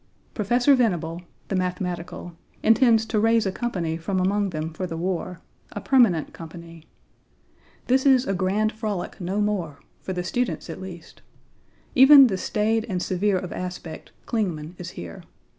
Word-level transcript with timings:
Professor 0.33 0.73
Venable 0.73 1.21
(the 1.49 1.55
mathematical), 1.55 2.35
intends 2.63 3.05
to 3.05 3.19
raise 3.19 3.45
a 3.45 3.51
company 3.51 3.97
from 3.97 4.19
among 4.19 4.49
them 4.49 4.73
for 4.73 4.87
the 4.87 4.97
war, 4.97 5.41
a 5.73 5.79
permanent 5.79 6.33
company. 6.33 6.87
This 7.85 8.03
is 8.07 8.25
a 8.25 8.33
grand 8.33 8.71
frolic 8.71 9.21
no 9.21 9.39
more 9.41 9.79
for 9.99 10.11
the 10.11 10.23
students, 10.23 10.71
at 10.71 10.81
least. 10.81 11.21
Even 11.93 12.25
the 12.25 12.37
staid 12.39 12.83
and 12.89 12.99
severe 12.99 13.37
of 13.37 13.53
aspect, 13.53 14.11
Clingman, 14.25 14.73
is 14.79 14.89
here. 14.97 15.21